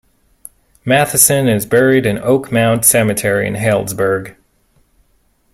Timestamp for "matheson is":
0.83-1.67